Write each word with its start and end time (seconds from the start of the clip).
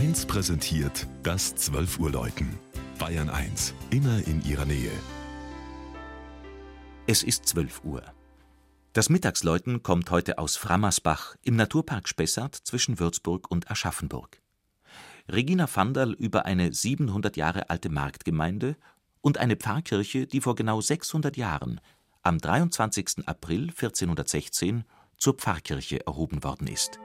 1 0.00 0.24
präsentiert 0.24 1.06
das 1.22 1.54
12 1.56 1.98
Uhr 1.98 2.10
Läuten. 2.10 2.58
Bayern 2.98 3.28
1, 3.28 3.74
immer 3.90 4.26
in 4.26 4.42
ihrer 4.46 4.64
Nähe. 4.64 4.90
Es 7.06 7.22
ist 7.22 7.44
12 7.44 7.84
Uhr. 7.84 8.02
Das 8.94 9.10
Mittagsläuten 9.10 9.82
kommt 9.82 10.10
heute 10.10 10.38
aus 10.38 10.56
Frammersbach 10.56 11.36
im 11.42 11.54
Naturpark 11.54 12.08
Spessart 12.08 12.54
zwischen 12.54 12.98
Würzburg 12.98 13.50
und 13.50 13.70
Aschaffenburg. 13.70 14.40
Regina 15.28 15.68
Vandal 15.70 16.14
über 16.14 16.46
eine 16.46 16.72
700 16.72 17.36
Jahre 17.36 17.68
alte 17.68 17.90
Marktgemeinde 17.90 18.76
und 19.20 19.36
eine 19.36 19.56
Pfarrkirche, 19.56 20.26
die 20.26 20.40
vor 20.40 20.54
genau 20.54 20.80
600 20.80 21.36
Jahren, 21.36 21.78
am 22.22 22.38
23. 22.38 23.28
April 23.28 23.64
1416, 23.64 24.84
zur 25.18 25.34
Pfarrkirche 25.34 26.06
erhoben 26.06 26.42
worden 26.42 26.68
ist 26.68 26.98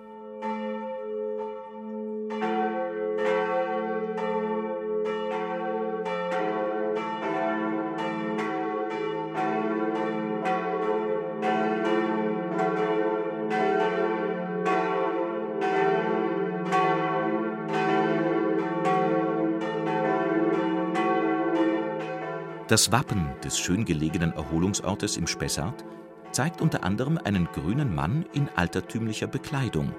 Das 22.67 22.91
Wappen 22.91 23.29
des 23.43 23.59
schön 23.59 23.85
gelegenen 23.85 24.33
Erholungsortes 24.33 25.17
im 25.17 25.27
Spessart 25.27 25.85
zeigt 26.31 26.61
unter 26.61 26.83
anderem 26.83 27.19
einen 27.23 27.45
grünen 27.45 27.93
Mann 27.93 28.25
in 28.33 28.49
altertümlicher 28.55 29.27
Bekleidung, 29.27 29.93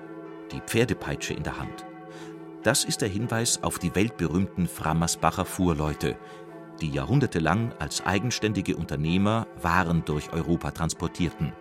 die 0.51 0.61
Pferdepeitsche 0.61 1.33
in 1.33 1.45
der 1.45 1.61
Hand. 1.61 1.87
Das 2.65 2.83
ist 2.83 3.03
der 3.03 3.09
Hinweis 3.09 3.63
auf 3.63 3.79
die 3.79 3.95
weltberühmten 3.95 4.67
Frammersbacher 4.67 5.45
Fuhrleute, 5.45 6.19
die 6.81 6.91
jahrhundertelang 6.91 7.73
als 7.79 8.05
eigenständige 8.05 8.77
Unternehmer 8.77 9.47
Waren 9.63 10.05
durch 10.05 10.33
Europa 10.33 10.73
transportierten. 10.73 11.53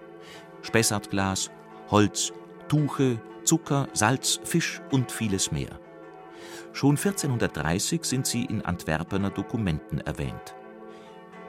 Spessartglas, 0.63 1.51
Holz, 1.91 2.33
Tuche, 2.67 3.21
Zucker, 3.43 3.89
Salz, 3.93 4.39
Fisch 4.43 4.81
und 4.89 5.11
vieles 5.11 5.51
mehr. 5.51 5.79
Schon 6.73 6.97
1430 6.97 8.03
sind 8.03 8.25
sie 8.25 8.43
in 8.43 8.63
Antwerpener 8.63 9.29
Dokumenten 9.29 9.99
erwähnt. 9.99 10.55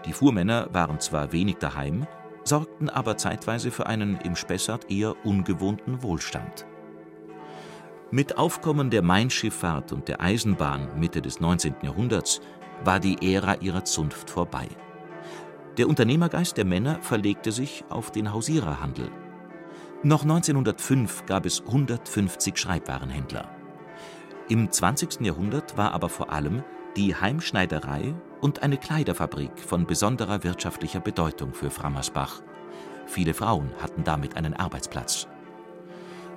Die 0.07 0.13
Fuhrmänner 0.13 0.69
waren 0.73 1.01
zwar 1.01 1.33
wenig 1.33 1.57
daheim, 1.57 2.07
sorgten 2.45 2.89
aber 2.89 3.17
zeitweise 3.17 3.71
für 3.71 3.87
einen 3.87 4.17
im 4.19 4.37
Spessart 4.37 4.91
eher 4.91 5.15
ungewohnten 5.27 6.03
Wohlstand. 6.03 6.67
Mit 8.13 8.39
Aufkommen 8.39 8.91
der 8.91 9.03
Mainschifffahrt 9.03 9.93
und 9.93 10.07
der 10.07 10.21
Eisenbahn 10.21 10.99
Mitte 10.99 11.21
des 11.21 11.41
19. 11.41 11.75
Jahrhunderts 11.83 12.41
war 12.85 13.01
die 13.01 13.35
Ära 13.35 13.55
ihrer 13.57 13.85
Zunft 13.85 14.31
vorbei. 14.31 14.69
Der 15.77 15.89
Unternehmergeist 15.89 16.57
der 16.57 16.65
Männer 16.65 17.03
verlegte 17.03 17.51
sich 17.51 17.85
auf 17.89 18.13
den 18.13 18.33
Hausiererhandel. 18.33 19.11
Noch 20.05 20.23
1905 20.23 21.27
gab 21.27 21.47
es 21.47 21.63
150 21.63 22.57
Schreibwarenhändler. 22.57 23.51
Im 24.49 24.71
20. 24.71 25.23
Jahrhundert 25.23 25.77
war 25.77 25.93
aber 25.93 26.09
vor 26.09 26.31
allem 26.31 26.63
die 26.97 27.15
Heimschneiderei 27.15 28.15
und 28.41 28.63
eine 28.63 28.79
Kleiderfabrik 28.79 29.59
von 29.59 29.87
besonderer 29.87 30.43
wirtschaftlicher 30.45 31.01
Bedeutung 31.01 31.53
für 31.53 31.71
Frammersbach. 31.71 32.41
Viele 33.07 33.35
Frauen 33.35 33.71
hatten 33.81 34.03
damit 34.03 34.37
einen 34.37 34.55
Arbeitsplatz. 34.55 35.29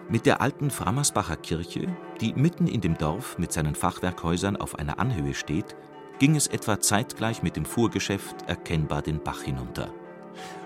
Mit 0.09 0.25
der 0.25 0.41
alten 0.41 0.69
Frammersbacher 0.69 1.37
Kirche, 1.37 1.87
die 2.19 2.33
mitten 2.33 2.67
in 2.67 2.81
dem 2.81 2.97
Dorf 2.97 3.37
mit 3.37 3.53
seinen 3.53 3.73
Fachwerkhäusern 3.73 4.57
auf 4.57 4.77
einer 4.77 4.99
Anhöhe 4.99 5.33
steht, 5.33 5.75
ging 6.19 6.35
es 6.35 6.47
etwa 6.47 6.79
zeitgleich 6.79 7.41
mit 7.41 7.55
dem 7.55 7.65
Fuhrgeschäft 7.65 8.47
erkennbar 8.47 9.01
den 9.01 9.23
Bach 9.23 9.41
hinunter. 9.43 9.93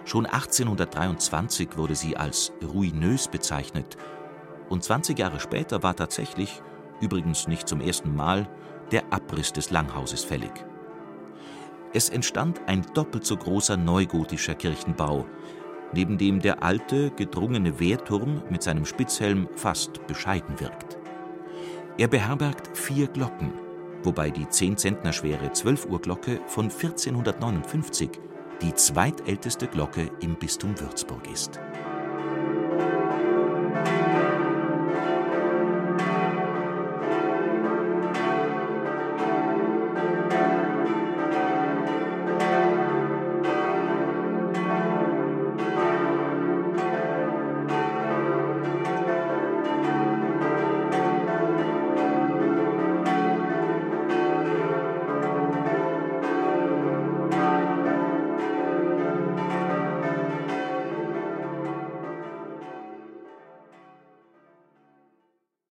Schon 0.05 0.25
1823 0.25 1.77
wurde 1.77 1.95
sie 1.95 2.17
als 2.17 2.51
ruinös 2.63 3.27
bezeichnet 3.27 3.97
und 4.69 4.83
20 4.83 5.19
Jahre 5.19 5.39
später 5.39 5.83
war 5.83 5.95
tatsächlich, 5.95 6.61
übrigens 6.99 7.47
nicht 7.47 7.67
zum 7.67 7.79
ersten 7.79 8.15
Mal, 8.15 8.47
der 8.93 9.11
Abriss 9.11 9.51
des 9.51 9.71
Langhauses 9.71 10.23
fällig. 10.23 10.53
Es 11.93 12.09
entstand 12.09 12.61
ein 12.67 12.85
doppelt 12.93 13.25
so 13.25 13.35
großer 13.35 13.75
neugotischer 13.75 14.55
Kirchenbau, 14.55 15.25
neben 15.93 16.17
dem 16.17 16.39
der 16.39 16.63
alte, 16.63 17.11
gedrungene 17.11 17.79
Wehrturm 17.79 18.43
mit 18.49 18.63
seinem 18.63 18.85
Spitzhelm 18.85 19.49
fast 19.55 20.07
bescheiden 20.07 20.59
wirkt. 20.59 20.97
Er 21.97 22.07
beherbergt 22.07 22.77
vier 22.77 23.07
Glocken, 23.07 23.53
wobei 24.03 24.29
die 24.31 24.47
10 24.47 24.77
Zentner 24.77 25.11
schwere 25.11 25.51
12 25.51 25.87
Uhr 25.87 26.01
Glocke 26.01 26.39
von 26.47 26.65
1459 26.65 28.09
die 28.61 28.73
zweitälteste 28.73 29.67
Glocke 29.67 30.09
im 30.21 30.35
Bistum 30.35 30.79
Würzburg 30.79 31.29
ist 31.31 31.59